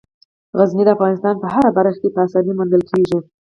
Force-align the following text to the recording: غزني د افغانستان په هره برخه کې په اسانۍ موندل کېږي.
غزني 0.57 0.83
د 0.85 0.89
افغانستان 0.95 1.35
په 1.41 1.47
هره 1.53 1.69
برخه 1.77 1.97
کې 2.01 2.09
په 2.13 2.19
اسانۍ 2.27 2.51
موندل 2.57 2.81
کېږي. 2.89 3.19